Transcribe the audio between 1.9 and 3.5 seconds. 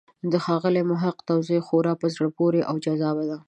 په زړه پورې او جذابه ده.